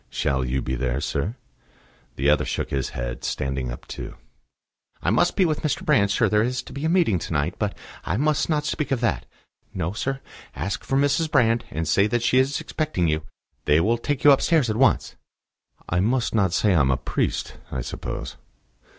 [0.09, 1.35] "Shall you be there, sir?"
[2.15, 4.15] The other shook his head, standing up too.
[5.03, 5.85] "I must be with Mr.
[5.85, 8.89] Brand, sir; there is to be a meeting to night; but I must not speak
[8.89, 9.27] of that....
[9.75, 10.19] No, sir;
[10.55, 11.29] ask for Mrs.
[11.29, 13.21] Brand, and say that she is expecting you.
[13.65, 15.17] They will take you upstairs at once."
[15.87, 18.37] "I must not say I am a priest, I suppose?"